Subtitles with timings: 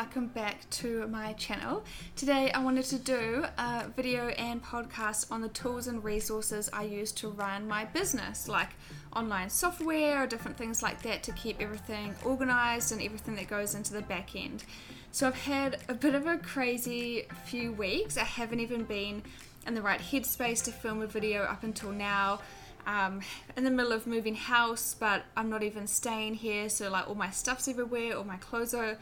[0.00, 1.84] welcome back to my channel.
[2.16, 6.84] Today I wanted to do a video and podcast on the tools and resources I
[6.84, 8.70] use to run my business, like
[9.14, 13.74] online software or different things like that to keep everything organized and everything that goes
[13.74, 14.64] into the back end.
[15.12, 18.16] So I've had a bit of a crazy few weeks.
[18.16, 19.22] I haven't even been
[19.66, 22.40] in the right headspace to film a video up until now
[22.86, 23.20] um,
[23.54, 26.70] in the middle of moving house, but I'm not even staying here.
[26.70, 28.96] So like all my stuff's everywhere, all my clothes are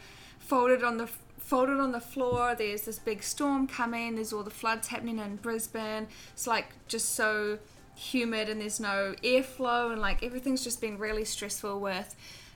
[0.48, 2.54] folded on the folded on the floor.
[2.56, 4.14] There's this big storm coming.
[4.14, 6.08] There's all the floods happening in Brisbane.
[6.32, 7.58] It's like just so
[7.94, 12.14] humid and there's no airflow and like everything's just been really stressful with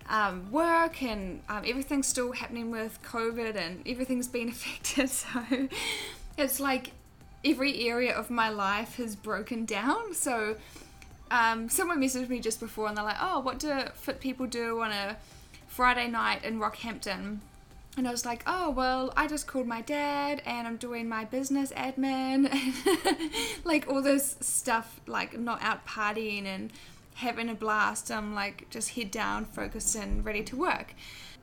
[0.09, 5.09] um, work and um, everything's still happening with COVID and everything's been affected.
[5.09, 5.69] So
[6.39, 6.93] it's like
[7.45, 10.15] every area of my life has broken down.
[10.15, 10.57] So
[11.31, 14.81] um, someone messaged me just before and they're like, oh, what do fit people do
[14.81, 15.17] on a
[15.67, 17.39] Friday night in Rockhampton?
[17.97, 21.27] And I was like, oh, well, I just called my dad and I'm doing my
[21.27, 22.51] business admin.
[23.65, 26.73] like all this stuff, like not out partying and
[27.15, 28.11] having a blast.
[28.11, 30.95] I'm like just head down, focused and ready to work.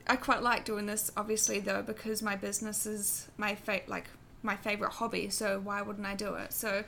[0.08, 4.06] I quite like doing this, obviously, though, because my business is my fa- like
[4.42, 5.30] my favorite hobby.
[5.30, 6.52] So why wouldn't I do it?
[6.52, 6.82] So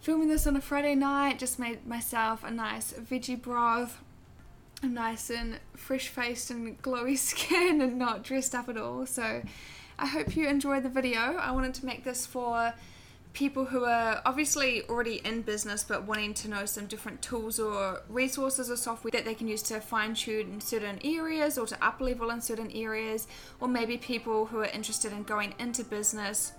[0.00, 4.00] filming this on a Friday night, just made myself a nice veggie broth.
[4.82, 9.06] Nice and fresh faced and glowy skin and not dressed up at all.
[9.06, 9.42] So
[9.98, 11.36] I hope you enjoyed the video.
[11.36, 12.72] I wanted to make this for
[13.32, 18.02] people who are obviously already in business but wanting to know some different tools or
[18.08, 21.84] resources or software that they can use to fine tune in certain areas or to
[21.84, 23.28] up level in certain areas,
[23.60, 26.52] or maybe people who are interested in going into business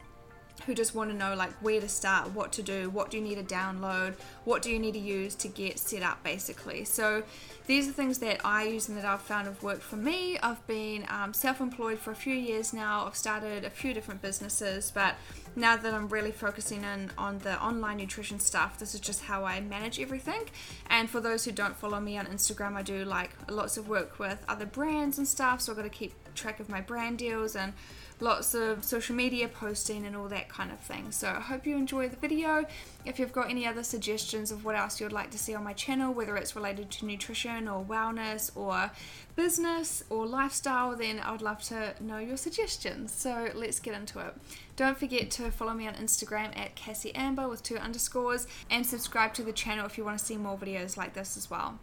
[0.66, 3.24] who just want to know like where to start, what to do, what do you
[3.24, 6.84] need to download, what do you need to use to get set up basically.
[6.86, 7.24] So
[7.68, 10.38] these are things that I use and that I've found have worked for me.
[10.40, 13.06] I've been um, self-employed for a few years now.
[13.06, 15.16] I've started a few different businesses, but
[15.56, 19.46] now that I'm really focusing in on the online nutrition stuff, this is just how
[19.46, 20.44] I manage everything.
[20.90, 24.20] And for those who don't follow me on Instagram, I do like lots of work
[24.20, 25.62] with other brands and stuff.
[25.62, 27.74] So I've got to keep track of my brand deals and
[28.22, 31.12] lots of social media posting and all that kind of thing.
[31.12, 32.66] So I hope you enjoy the video.
[33.04, 35.64] If you've got any other suggestions of what else you would like to see on
[35.64, 38.92] my channel, whether it's related to nutrition or wellness or
[39.36, 43.12] business or lifestyle, then I would love to know your suggestions.
[43.12, 44.36] So let's get into it.
[44.76, 49.34] Don't forget to follow me on Instagram at Cassie Amber with two underscores and subscribe
[49.34, 51.80] to the channel if you want to see more videos like this as well.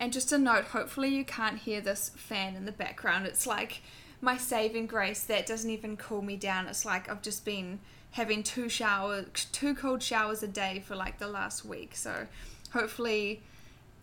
[0.00, 3.26] And just a note, hopefully you can't hear this fan in the background.
[3.26, 3.82] It's like
[4.22, 6.66] my saving grace that doesn't even cool me down.
[6.68, 7.80] It's like I've just been
[8.12, 11.94] having two showers, two cold showers a day for like the last week.
[11.94, 12.26] So
[12.72, 13.42] hopefully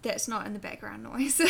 [0.03, 1.33] that's not in the background noise.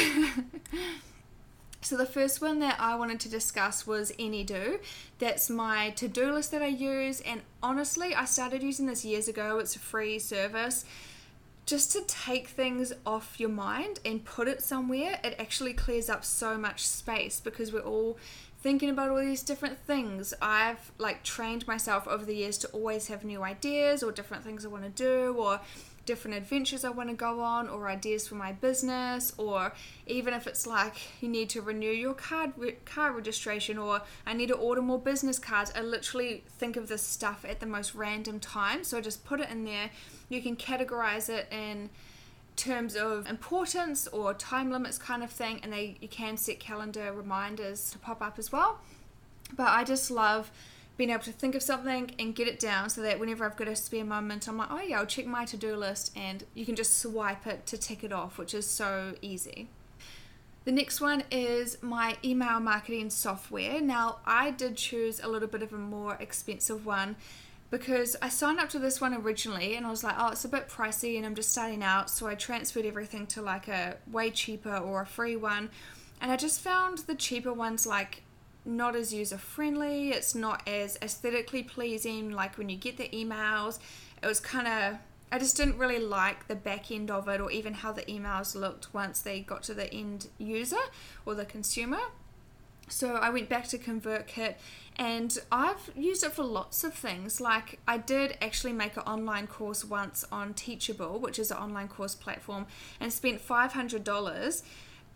[1.81, 4.79] so the first one that I wanted to discuss was Any.do.
[5.19, 9.59] That's my to-do list that I use and honestly I started using this years ago.
[9.59, 10.85] It's a free service
[11.67, 16.23] just to take things off your mind and put it somewhere, it actually clears up
[16.23, 18.17] so much space because we're all
[18.59, 20.33] thinking about all these different things.
[20.41, 24.65] I've like trained myself over the years to always have new ideas or different things
[24.65, 25.59] I want to do or
[26.07, 29.73] different adventures I want to go on or ideas for my business or
[30.07, 34.33] even if it's like you need to renew your card re- car registration or I
[34.33, 37.93] need to order more business cards I literally think of this stuff at the most
[37.93, 39.91] random time so I just put it in there.
[40.29, 41.91] You can categorize it in
[42.55, 47.13] terms of importance or time limits kind of thing and they you can set calendar
[47.13, 48.79] reminders to pop up as well.
[49.55, 50.51] But I just love
[50.97, 53.67] being able to think of something and get it down so that whenever I've got
[53.67, 56.75] a spare moment I'm like oh yeah I'll check my to-do list and you can
[56.75, 59.69] just swipe it to tick it off which is so easy
[60.65, 65.61] the next one is my email marketing software now I did choose a little bit
[65.61, 67.15] of a more expensive one
[67.69, 70.49] because I signed up to this one originally and I was like, oh, it's a
[70.49, 72.09] bit pricey and I'm just starting out.
[72.09, 75.69] So I transferred everything to like a way cheaper or a free one.
[76.21, 78.23] And I just found the cheaper ones like
[78.67, 80.09] not as user friendly.
[80.09, 82.31] It's not as aesthetically pleasing.
[82.31, 83.79] Like when you get the emails,
[84.21, 84.99] it was kind of,
[85.31, 88.55] I just didn't really like the back end of it or even how the emails
[88.55, 90.77] looked once they got to the end user
[91.25, 91.99] or the consumer.
[92.89, 94.55] So I went back to ConvertKit
[94.95, 97.41] and I've used it for lots of things.
[97.41, 101.87] Like I did actually make an online course once on Teachable, which is an online
[101.87, 102.65] course platform,
[102.99, 104.63] and spent $500.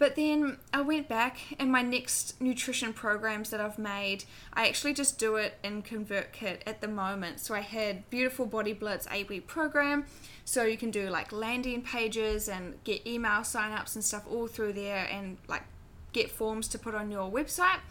[0.01, 4.95] But then I went back and my next nutrition programs that I've made, I actually
[4.95, 7.39] just do it in ConvertKit at the moment.
[7.39, 10.07] So I had Beautiful Body Blitz 8 week program.
[10.43, 14.73] So you can do like landing pages and get email signups and stuff all through
[14.73, 15.65] there and like
[16.13, 17.81] get forms to put on your website.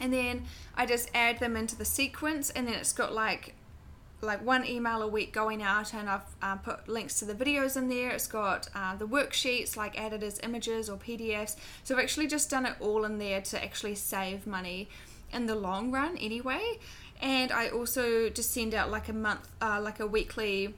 [0.00, 0.44] and then
[0.74, 3.54] I just add them into the sequence, and then it's got like
[4.26, 7.76] like one email a week going out and I've uh, put links to the videos
[7.76, 8.10] in there.
[8.10, 11.56] It's got uh, the worksheets like added as images or PDFs.
[11.84, 14.88] So I've actually just done it all in there to actually save money
[15.32, 16.78] in the long run anyway.
[17.22, 20.74] And I also just send out like a month, uh, like a weekly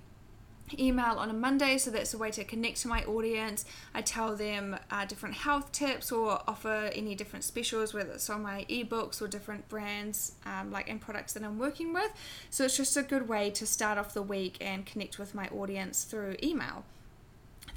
[0.78, 3.64] email on a Monday, so that's a way to connect to my audience.
[3.94, 8.42] I tell them uh, different health tips or offer any different specials, whether it's on
[8.42, 12.12] my ebooks or different brands um, like and products that I'm working with.
[12.50, 15.48] So it's just a good way to start off the week and connect with my
[15.48, 16.84] audience through email.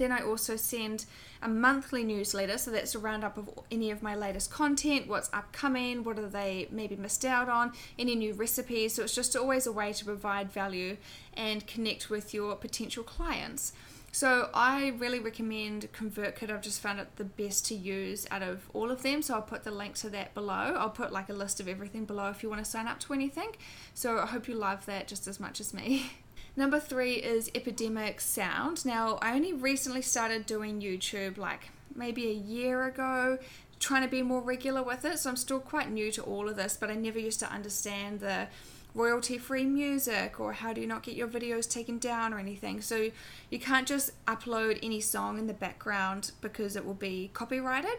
[0.01, 1.05] Then I also send
[1.43, 6.03] a monthly newsletter, so that's a roundup of any of my latest content, what's upcoming,
[6.03, 8.95] what are they maybe missed out on, any new recipes.
[8.95, 10.97] So it's just always a way to provide value
[11.35, 13.73] and connect with your potential clients.
[14.11, 16.49] So I really recommend ConvertKit.
[16.49, 19.21] I've just found it the best to use out of all of them.
[19.21, 20.75] So I'll put the link to that below.
[20.79, 23.13] I'll put like a list of everything below if you want to sign up to
[23.13, 23.51] anything.
[23.93, 26.11] So I hope you love that just as much as me.
[26.61, 28.85] Number three is Epidemic Sound.
[28.85, 33.39] Now, I only recently started doing YouTube like maybe a year ago,
[33.79, 35.17] trying to be more regular with it.
[35.17, 38.19] So I'm still quite new to all of this, but I never used to understand
[38.19, 38.47] the
[38.93, 42.79] royalty free music or how do you not get your videos taken down or anything.
[42.81, 43.09] So
[43.49, 47.97] you can't just upload any song in the background because it will be copyrighted.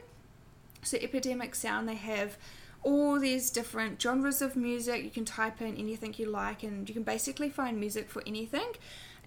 [0.84, 2.36] So Epidemic Sound, they have
[2.84, 5.04] all these different genres of music.
[5.04, 8.72] You can type in anything you like, and you can basically find music for anything.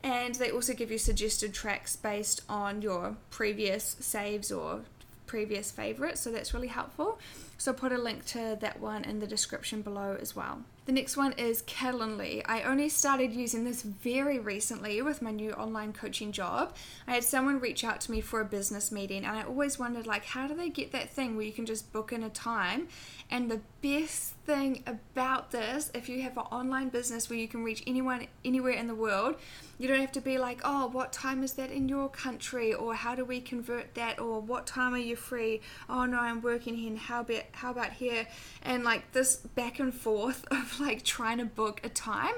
[0.03, 4.81] And they also give you suggested tracks based on your previous saves or
[5.25, 7.19] previous favorites, so that's really helpful.
[7.57, 10.61] So I'll put a link to that one in the description below as well.
[10.85, 12.43] The next one is Calendly.
[12.45, 16.75] I only started using this very recently with my new online coaching job.
[17.07, 20.05] I had someone reach out to me for a business meeting and I always wondered
[20.05, 22.87] like how do they get that thing where you can just book in a time?
[23.31, 27.63] And the best thing about this, if you have an online business where you can
[27.63, 29.37] reach anyone anywhere in the world,
[29.79, 32.73] you don't have to be like, oh, what time is that in your country?
[32.73, 34.19] Or how do we convert that?
[34.19, 35.61] Or what time are you free?
[35.89, 36.95] Oh no, I'm working here.
[36.95, 38.27] How about how about here?
[38.61, 42.35] And like this back and forth of like trying to book a time.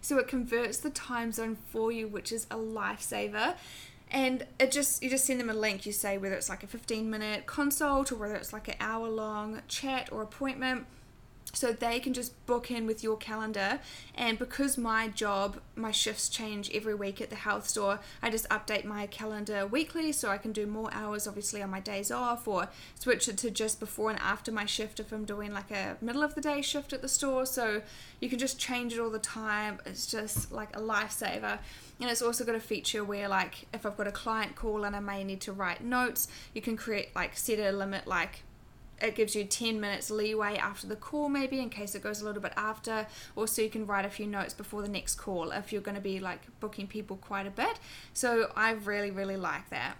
[0.00, 3.54] So it converts the time zone for you, which is a lifesaver.
[4.10, 5.86] And it just you just send them a link.
[5.86, 9.08] You say whether it's like a 15 minute consult or whether it's like an hour
[9.08, 10.86] long chat or appointment
[11.52, 13.80] so they can just book in with your calendar.
[14.14, 18.46] And because my job my shifts change every week at the health store i just
[18.50, 22.46] update my calendar weekly so i can do more hours obviously on my days off
[22.46, 22.68] or
[22.98, 26.22] switch it to just before and after my shift if i'm doing like a middle
[26.22, 27.46] of the day shift at the store.
[27.46, 27.82] So
[28.20, 29.78] you can just change it all the time.
[29.86, 31.58] It's just like a lifesaver.
[32.00, 34.96] And it's also got a feature where like if i've got a client call and
[34.96, 38.42] i may need to write notes you can create like set a limit like
[39.00, 42.24] it gives you 10 minutes leeway after the call maybe in case it goes a
[42.24, 43.06] little bit after.
[43.36, 45.96] Or so you can write a few notes before the next call if you're going
[45.96, 47.78] to be like booking people quite a bit.
[48.12, 49.96] So i really really like that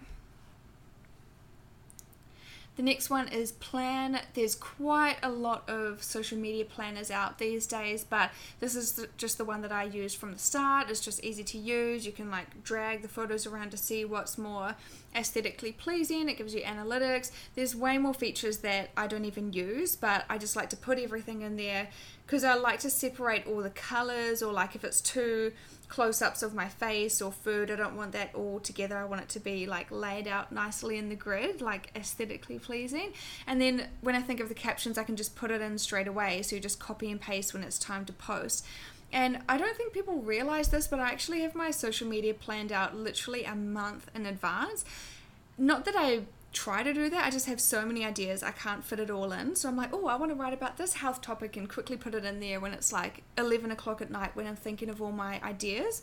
[2.81, 4.19] the next one is Plann.
[4.33, 9.37] There's quite a lot of social media planners out these days, but this is just
[9.37, 10.89] the one that I used from the start.
[10.89, 12.07] It's just easy to use.
[12.07, 14.73] You can like drag the photos around to see what's more
[15.15, 16.27] aesthetically pleasing.
[16.27, 17.29] It gives you analytics.
[17.53, 20.97] There's way more features that I don't even use, but I just like to put
[20.97, 21.87] everything in there
[22.25, 25.51] because I like to separate all the colors or like if it's too
[25.91, 27.69] close ups of my face or food.
[27.69, 28.97] I don't want that all together.
[28.97, 33.11] I want it to be like laid out nicely in the grid, like aesthetically pleasing.
[33.45, 36.07] And then when I think of the captions, I can just put it in straight
[36.07, 36.43] away.
[36.43, 38.65] So you just copy and paste when it's time to post.
[39.11, 42.71] And I don't think people realize this, but I actually have my social media planned
[42.71, 44.85] out literally a month in advance.
[45.57, 46.21] Not that I
[46.53, 47.25] try to do that.
[47.25, 49.55] I just have so many ideas, I can't fit it all in.
[49.55, 52.13] So I'm like, oh, I want to write about this health topic and quickly put
[52.13, 55.11] it in there when it's like 11 o'clock at night when I'm thinking of all
[55.11, 56.01] my ideas.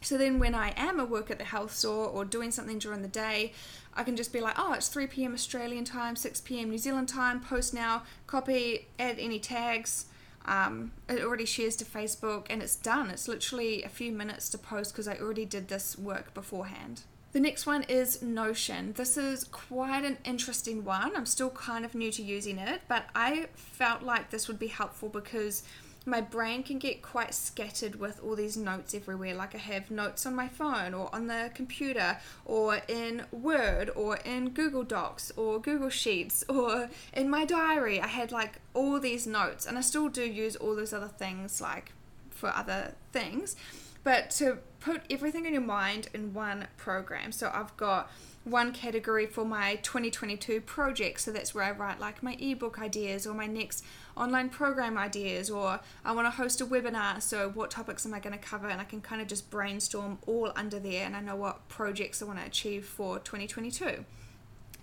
[0.00, 3.02] So then when I am at work at the health store or doing something during
[3.02, 3.52] the day,
[3.94, 5.32] I can just be like, oh, it's 3 p.m.
[5.32, 6.70] Australian time, 6 p.m.
[6.70, 10.06] New Zealand time, post now, copy, add any tags.
[10.44, 13.08] Um, it already shares to Facebook and it's done.
[13.08, 17.02] It's literally a few minutes to post because I already did this work beforehand.
[17.34, 18.92] The next one is Notion.
[18.92, 21.16] This is quite an interesting one.
[21.16, 24.68] I'm still kind of new to using it, but I felt like this would be
[24.68, 25.64] helpful because
[26.06, 29.34] my brain can get quite scattered with all these notes everywhere.
[29.34, 34.18] Like I have notes on my phone or on the computer or in Word or
[34.18, 38.00] in Google Docs or Google Sheets or in my diary.
[38.00, 41.60] I had like all these notes and I still do use all those other things
[41.60, 41.94] like
[42.30, 43.56] for other things
[44.04, 47.32] but to put everything in your mind in one program.
[47.32, 48.10] So I've got
[48.44, 51.20] one category for my 2022 project.
[51.22, 53.82] So that's where I write like my ebook ideas or my next
[54.16, 57.20] online program ideas, or I want to host a webinar.
[57.20, 58.68] So, what topics am I going to cover?
[58.68, 62.22] And I can kind of just brainstorm all under there, and I know what projects
[62.22, 64.04] I want to achieve for 2022.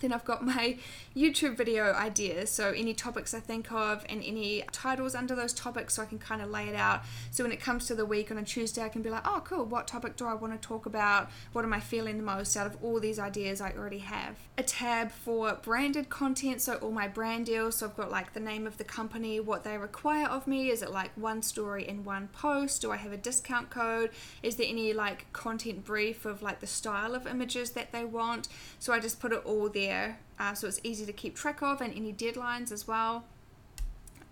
[0.01, 0.77] Then I've got my
[1.15, 5.93] YouTube video ideas, so any topics I think of and any titles under those topics,
[5.93, 7.03] so I can kind of lay it out.
[7.29, 9.41] So when it comes to the week on a Tuesday, I can be like, oh,
[9.45, 11.29] cool, what topic do I want to talk about?
[11.53, 14.37] What am I feeling the most out of all these ideas I already have?
[14.57, 17.75] A tab for branded content, so all my brand deals.
[17.75, 20.69] So I've got like the name of the company, what they require of me.
[20.69, 22.81] Is it like one story in one post?
[22.81, 24.09] Do I have a discount code?
[24.41, 28.47] Is there any like content brief of like the style of images that they want?
[28.79, 31.61] So I just put it all there there uh, so it's easy to keep track
[31.61, 33.23] of and any deadlines as well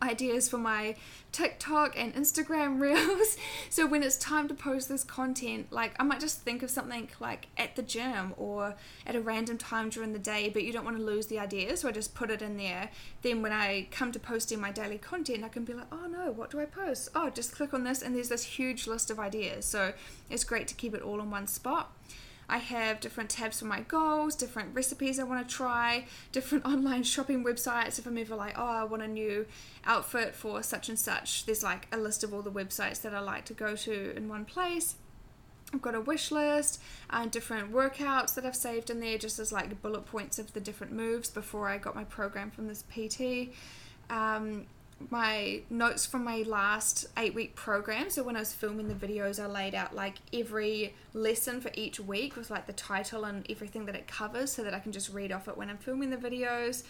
[0.01, 0.95] ideas for my
[1.31, 3.37] TikTok and Instagram reels.
[3.69, 7.09] so when it's time to post this content, like I might just think of something
[7.19, 8.75] like at the gym or
[9.05, 11.75] at a random time during the day, but you don't want to lose the idea,
[11.77, 12.89] so I just put it in there.
[13.21, 16.31] Then when I come to posting my daily content, I can be like, oh no,
[16.31, 17.09] what do I post?
[17.15, 19.65] Oh, just click on this, and there's this huge list of ideas.
[19.65, 19.93] So
[20.29, 21.91] it's great to keep it all in one spot.
[22.49, 27.03] I have different tabs for my goals, different recipes I want to try, different online
[27.03, 27.99] shopping websites.
[27.99, 29.45] If I'm ever like, oh, I want a new
[29.85, 33.19] outfit for such and such, there's like a list of all the websites that I
[33.19, 34.95] like to go to in one place.
[35.73, 39.51] I've got a wish list and different workouts that I've saved in there just as
[39.51, 43.53] like bullet points of the different moves before I got my program from this PT.
[44.09, 44.65] Um,
[45.09, 48.09] my notes from my last eight week program.
[48.09, 51.99] So when I was filming the videos, I laid out like every lesson for each
[51.99, 55.09] week with like the title and everything that it covers so that I can just
[55.13, 56.83] read off it when I'm filming the videos.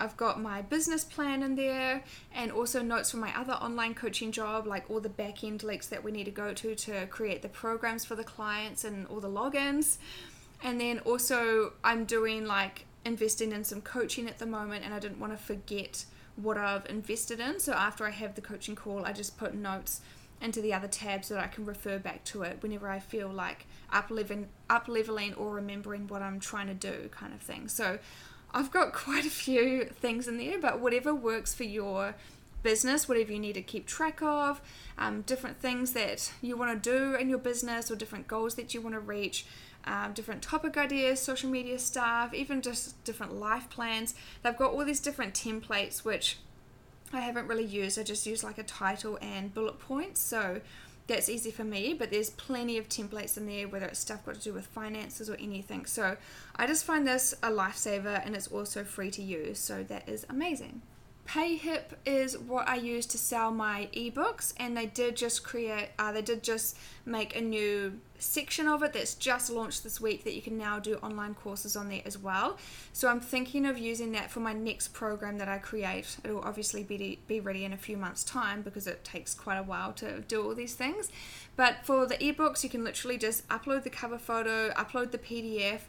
[0.00, 4.30] I've got my business plan in there and also notes from my other online coaching
[4.30, 7.42] job, like all the back end links that we need to go to to create
[7.42, 9.98] the programs for the clients and all the logins.
[10.62, 14.98] And then also, I'm doing like investing in some coaching at the moment, and I
[14.98, 16.04] didn't want to forget
[16.42, 17.58] what I've invested in.
[17.60, 20.00] So after I have the coaching call, I just put notes
[20.40, 23.28] into the other tab so that I can refer back to it whenever I feel
[23.28, 27.68] like up leveling or remembering what I'm trying to do, kind of thing.
[27.68, 27.98] So
[28.54, 32.14] I've got quite a few things in there, but whatever works for your
[32.62, 34.60] business, whatever you need to keep track of,
[34.96, 38.74] um, different things that you want to do in your business or different goals that
[38.74, 39.46] you want to reach
[39.88, 44.14] um, different topic ideas, social media stuff, even just different life plans.
[44.42, 46.38] They've got all these different templates which
[47.12, 47.98] I haven't really used.
[47.98, 50.20] I just use like a title and bullet points.
[50.20, 50.60] So
[51.06, 54.34] that's easy for me, but there's plenty of templates in there, whether it's stuff got
[54.34, 55.86] to do with finances or anything.
[55.86, 56.18] So
[56.54, 59.58] I just find this a lifesaver and it's also free to use.
[59.58, 60.82] So that is amazing.
[61.28, 66.10] Payhip is what I use to sell my ebooks, and they did just create, uh,
[66.10, 70.34] they did just make a new section of it that's just launched this week that
[70.34, 72.56] you can now do online courses on there as well.
[72.94, 76.16] So I'm thinking of using that for my next program that I create.
[76.24, 79.62] It'll obviously be be ready in a few months' time because it takes quite a
[79.62, 81.10] while to do all these things.
[81.56, 85.80] But for the ebooks, you can literally just upload the cover photo, upload the PDF,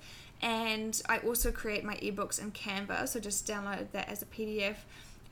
[0.42, 3.08] and I also create my ebooks in Canva.
[3.08, 4.76] So just download that as a PDF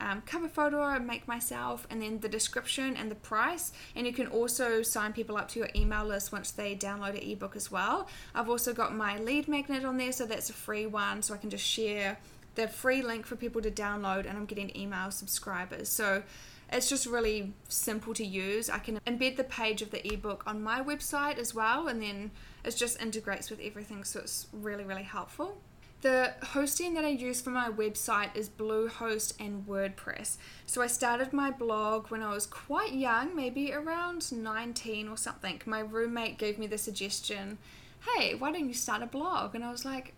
[0.00, 3.72] um, cover photo I make myself, and then the description and the price.
[3.96, 7.28] And you can also sign people up to your email list once they download an
[7.28, 8.08] ebook as well.
[8.34, 11.38] I've also got my lead magnet on there, so that's a free one, so I
[11.38, 12.18] can just share
[12.54, 15.88] the free link for people to download, and I'm getting email subscribers.
[15.88, 16.22] So
[16.70, 18.68] it's just really simple to use.
[18.68, 22.30] I can embed the page of the ebook on my website as well, and then
[22.64, 25.60] it just integrates with everything, so it's really, really helpful.
[26.00, 30.36] The hosting that I use for my website is Bluehost and WordPress.
[30.64, 35.60] So I started my blog when I was quite young, maybe around 19 or something.
[35.66, 37.58] My roommate gave me the suggestion,
[38.06, 39.56] hey, why don't you start a blog?
[39.56, 40.14] And I was like,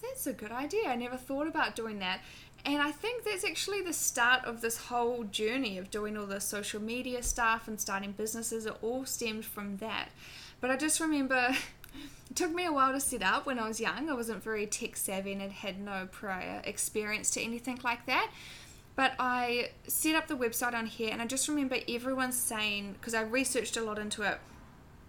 [0.00, 0.88] that's a good idea.
[0.88, 2.20] I never thought about doing that.
[2.64, 6.40] And I think that's actually the start of this whole journey of doing all the
[6.40, 8.66] social media stuff and starting businesses.
[8.66, 10.08] It all stemmed from that.
[10.60, 11.54] But I just remember
[12.30, 14.08] it took me a while to set up when I was young.
[14.08, 18.30] I wasn't very tech savvy and had no prior experience to anything like that.
[18.94, 23.14] But I set up the website on here, and I just remember everyone saying, because
[23.14, 24.38] I researched a lot into it,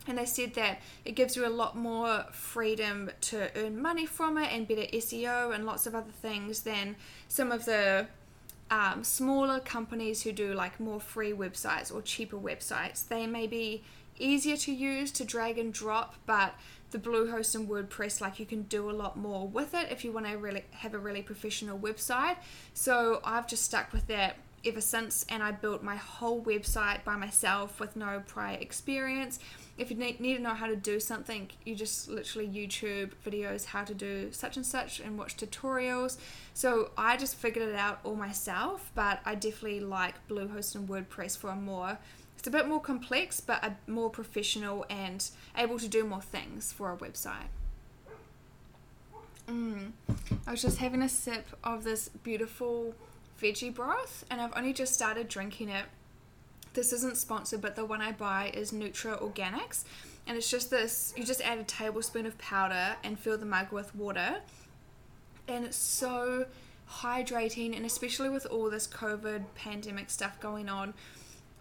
[0.08, 4.38] and they said that it gives you a lot more freedom to earn money from
[4.38, 6.96] it and better SEO and lots of other things than
[7.28, 8.08] some of the
[8.70, 13.08] um, smaller companies who do like more free websites or cheaper websites.
[13.08, 13.84] They may be
[14.20, 16.56] easier to use to drag and drop, but
[16.92, 20.12] the Bluehost and WordPress, like you can do a lot more with it if you
[20.12, 22.38] want to really have a really professional website.
[22.74, 27.16] So I've just stuck with that ever since, and I built my whole website by
[27.18, 29.40] myself with no prior experience.
[29.78, 33.66] If you need, need to know how to do something, you just literally YouTube videos
[33.66, 36.18] how to do such and such and watch tutorials.
[36.54, 41.38] So I just figured it out all myself, but I definitely like Bluehost and WordPress
[41.38, 41.98] for a more
[42.38, 46.74] it's a bit more complex, but a more professional and able to do more things
[46.74, 47.48] for a website.
[49.48, 49.92] Mm.
[50.48, 52.96] I was just having a sip of this beautiful
[53.42, 55.86] veggie broth, and I've only just started drinking it.
[56.74, 59.84] This isn't sponsored, but the one I buy is Nutra Organics,
[60.26, 63.72] and it's just this you just add a tablespoon of powder and fill the mug
[63.72, 64.38] with water,
[65.48, 66.46] and it's so
[66.90, 70.94] hydrating, and especially with all this COVID pandemic stuff going on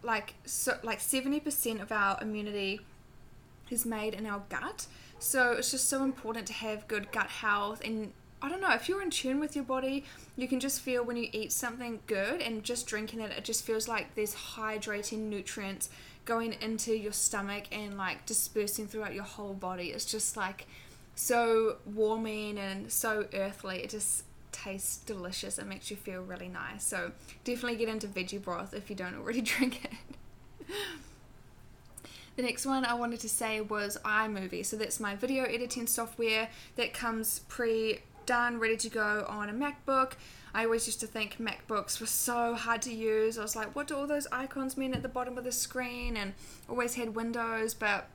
[0.02, 2.80] like so like 70% of our immunity
[3.71, 4.87] is made in our gut.
[5.18, 7.80] So it's just so important to have good gut health.
[7.85, 10.04] And I don't know if you're in tune with your body
[10.35, 13.64] you can just feel when you eat something good and just drinking it it just
[13.64, 15.90] feels like there's hydrating nutrients
[16.25, 19.88] going into your stomach and like dispersing throughout your whole body.
[19.88, 20.66] It's just like
[21.14, 23.82] so warming and so earthly.
[23.82, 25.59] It just tastes delicious.
[25.59, 26.85] It makes you feel really nice.
[26.85, 27.12] So
[27.44, 29.92] definitely get into veggie broth if you don't already drink it.
[32.37, 34.64] the next one I wanted to say was iMovie.
[34.64, 39.52] So that's my video editing software that comes pre done, ready to go on a
[39.52, 40.12] MacBook.
[40.54, 43.38] I always used to think MacBooks were so hard to use.
[43.38, 46.16] I was like, what do all those icons mean at the bottom of the screen?
[46.16, 46.35] And
[46.68, 48.09] always had Windows, but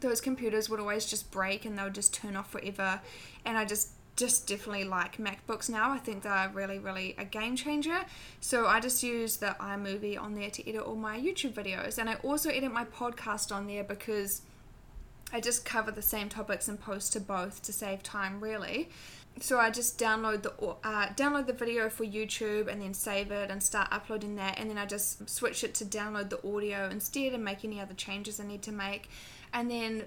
[0.00, 3.00] those computers would always just break and they would just turn off forever.
[3.44, 5.90] And I just just definitely like MacBooks now.
[5.90, 8.04] I think they're really, really a game changer.
[8.40, 11.98] So I just use the iMovie on there to edit all my YouTube videos.
[11.98, 14.42] And I also edit my podcast on there because
[15.32, 18.90] I just cover the same topics and post to both to save time, really.
[19.40, 20.52] So I just download the
[20.84, 24.70] uh, download the video for YouTube and then save it and start uploading that, and
[24.70, 28.38] then I just switch it to download the audio instead and make any other changes
[28.38, 29.10] I need to make,
[29.52, 30.04] and then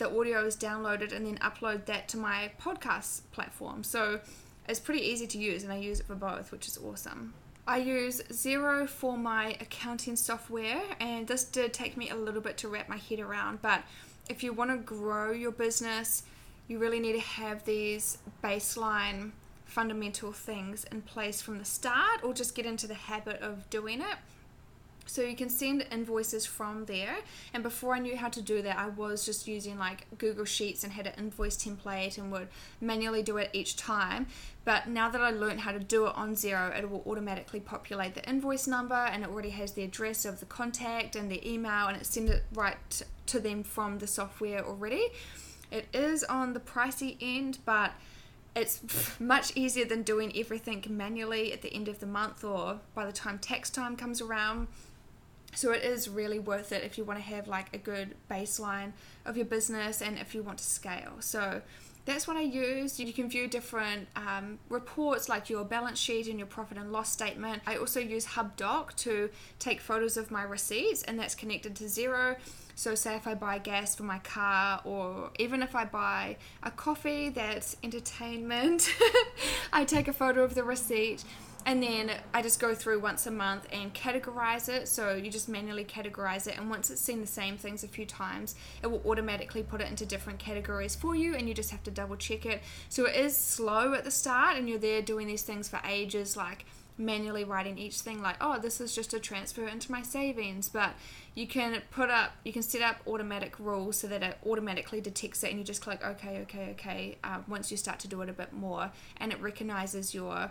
[0.00, 3.84] the audio is downloaded and then upload that to my podcast platform.
[3.84, 4.20] So
[4.68, 7.34] it's pretty easy to use and I use it for both, which is awesome.
[7.66, 12.56] I use Xero for my accounting software, and this did take me a little bit
[12.58, 13.62] to wrap my head around.
[13.62, 13.84] But
[14.28, 16.24] if you want to grow your business,
[16.66, 19.32] you really need to have these baseline
[19.66, 24.00] fundamental things in place from the start, or just get into the habit of doing
[24.00, 24.16] it.
[25.10, 27.16] So you can send invoices from there.
[27.52, 30.84] And before I knew how to do that, I was just using like Google Sheets
[30.84, 32.46] and had an invoice template and would
[32.80, 34.28] manually do it each time.
[34.64, 38.14] But now that I learned how to do it on Xero, it will automatically populate
[38.14, 41.88] the invoice number and it already has the address of the contact and the email
[41.88, 45.08] and it sends it right to them from the software already.
[45.72, 47.94] It is on the pricey end, but
[48.54, 48.80] it's
[49.20, 53.12] much easier than doing everything manually at the end of the month or by the
[53.12, 54.68] time tax time comes around
[55.54, 58.92] so it is really worth it if you want to have like a good baseline
[59.24, 61.60] of your business and if you want to scale so
[62.04, 62.98] that's what I use.
[62.98, 67.10] You can view different um, reports like your balance sheet and your profit and loss
[67.10, 67.62] statement.
[67.66, 72.36] I also use HubDoc to take photos of my receipts, and that's connected to Xero.
[72.74, 76.70] So, say if I buy gas for my car, or even if I buy a
[76.70, 78.90] coffee that's entertainment,
[79.72, 81.24] I take a photo of the receipt
[81.66, 84.88] and then I just go through once a month and categorize it.
[84.88, 88.06] So you just manually categorize it, and once it's seen the same things a few
[88.06, 91.82] times, it will automatically put it into different categories for you, and you just have
[91.84, 92.62] to double check it.
[92.88, 96.36] So it is slow at the start, and you're there doing these things for ages,
[96.36, 96.64] like
[97.00, 100.92] manually writing each thing like oh this is just a transfer into my savings but
[101.34, 105.42] you can put up you can set up automatic rules so that it automatically detects
[105.42, 108.28] it and you just click okay okay okay uh, once you start to do it
[108.28, 110.50] a bit more and it recognizes your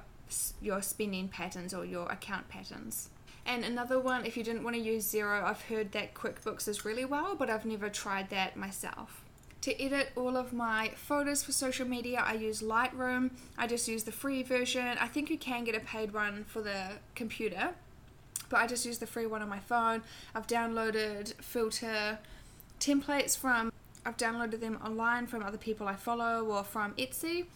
[0.61, 3.09] your spending patterns or your account patterns.
[3.45, 6.85] And another one, if you didn't want to use Xero, I've heard that QuickBooks is
[6.85, 9.23] really well, but I've never tried that myself.
[9.61, 13.31] To edit all of my photos for social media, I use Lightroom.
[13.57, 14.97] I just use the free version.
[14.99, 17.71] I think you can get a paid one for the computer,
[18.49, 20.03] but I just use the free one on my phone.
[20.33, 22.19] I've downloaded filter
[22.79, 23.73] templates from,
[24.05, 27.47] I've downloaded them online from other people I follow or from Etsy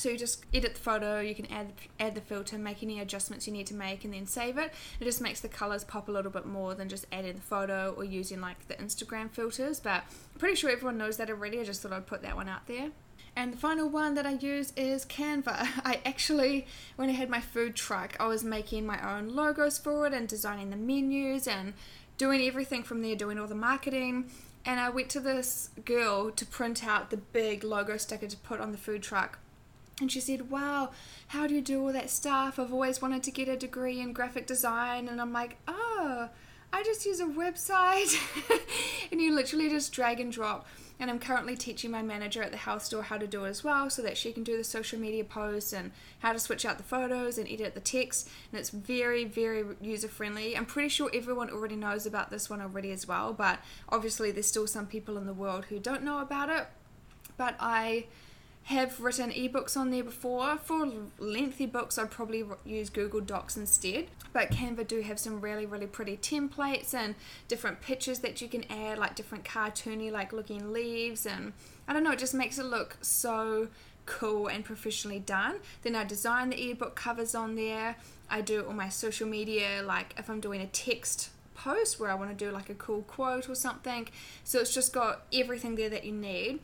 [0.00, 3.46] so you just edit the photo, you can add add the filter, make any adjustments
[3.46, 4.72] you need to make, and then save it.
[4.98, 7.94] It just makes the colors pop a little bit more than just adding the photo
[7.96, 9.78] or using like the Instagram filters.
[9.80, 11.60] But I'm pretty sure everyone knows that already.
[11.60, 12.90] I just thought I'd put that one out there.
[13.36, 15.54] And the final one that I use is Canva.
[15.84, 20.06] I actually, when I had my food truck, I was making my own logos for
[20.06, 21.74] it and designing the menus and
[22.16, 24.30] doing everything from there, doing all the marketing.
[24.64, 28.60] And I went to this girl to print out the big logo sticker to put
[28.60, 29.38] on the food truck
[30.00, 30.90] And she said, Wow,
[31.28, 32.58] how do you do all that stuff?
[32.58, 35.08] I've always wanted to get a degree in graphic design.
[35.08, 36.28] And I'm like, Oh,
[36.72, 38.16] I just use a website.
[39.12, 40.66] and you literally just drag and drop.
[40.98, 43.64] And I'm currently teaching my manager at the health store how to do it as
[43.64, 46.76] well so that she can do the social media posts and how to switch out
[46.76, 48.28] the photos and edit the text.
[48.52, 50.56] And it's very, very user friendly.
[50.56, 54.46] I'm pretty sure everyone already knows about this one already as well, but obviously, there's
[54.46, 56.66] still some people in the world who don't know about it.
[57.38, 58.04] But I
[58.64, 60.56] have written ebooks on there before.
[60.58, 64.06] For lengthy books, I'd probably use Google Docs instead.
[64.32, 67.16] But Canva do have some really, really pretty templates and
[67.48, 71.26] different pictures that you can add, like different cartoony, like looking leaves.
[71.26, 71.52] And
[71.88, 73.68] I don't know, it just makes it look so
[74.06, 75.56] cool and professionally done.
[75.82, 77.96] Then I design the ebook covers on there.
[78.28, 82.14] I do all my social media, like if I'm doing a text post where I
[82.14, 84.08] want to do like a cool quote or something.
[84.44, 86.60] So it's just got everything there that you need.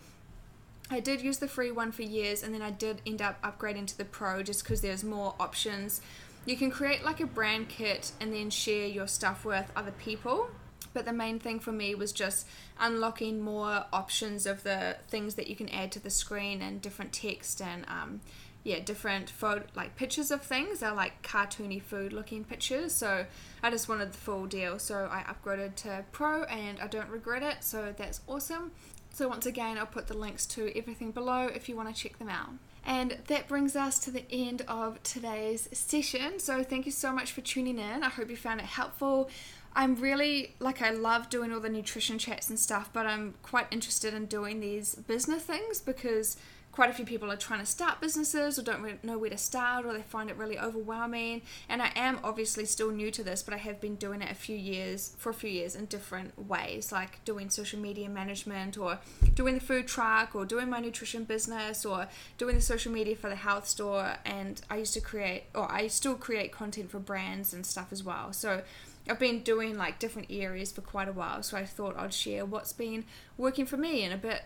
[0.90, 3.88] I did use the free one for years and then I did end up upgrading
[3.88, 6.00] to the pro just because there's more options.
[6.44, 10.48] You can create like a brand kit and then share your stuff with other people.
[10.94, 12.46] But the main thing for me was just
[12.78, 17.12] unlocking more options of the things that you can add to the screen and different
[17.12, 18.20] text and um,
[18.66, 20.80] yeah, different photo like pictures of things.
[20.80, 22.92] They're like cartoony food looking pictures.
[22.92, 23.26] So
[23.62, 24.78] I just wanted the full deal.
[24.78, 27.62] So I upgraded to Pro and I don't regret it.
[27.62, 28.72] So that's awesome.
[29.16, 32.18] So once again, I'll put the links to everything below if you want to check
[32.18, 32.50] them out.
[32.84, 36.38] And that brings us to the end of today's session.
[36.38, 38.02] So thank you so much for tuning in.
[38.02, 39.30] I hope you found it helpful.
[39.74, 43.68] I'm really like I love doing all the nutrition chats and stuff, but I'm quite
[43.70, 46.36] interested in doing these business things because
[46.76, 49.86] quite a few people are trying to start businesses or don't know where to start
[49.86, 51.40] or they find it really overwhelming.
[51.70, 54.34] And I am obviously still new to this, but I have been doing it a
[54.34, 58.98] few years for a few years in different ways, like doing social media management or
[59.34, 63.30] doing the food truck or doing my nutrition business or doing the social media for
[63.30, 64.16] the health store.
[64.26, 68.04] And I used to create, or I still create content for brands and stuff as
[68.04, 68.34] well.
[68.34, 68.60] So
[69.08, 72.44] I've been doing like different areas for quite a while, so I thought I'd share
[72.44, 73.04] what's been
[73.36, 74.42] working for me and a bit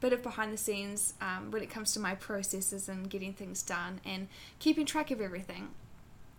[0.00, 3.62] bit of behind the scenes um, when it comes to my processes and getting things
[3.62, 5.68] done and keeping track of everything.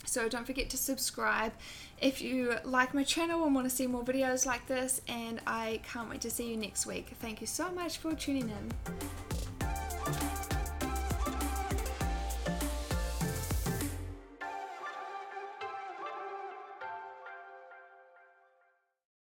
[0.05, 1.53] So don't forget to subscribe
[1.99, 5.01] if you like my channel and want to see more videos like this.
[5.07, 7.13] And I can't wait to see you next week.
[7.19, 10.40] Thank you so much for tuning in.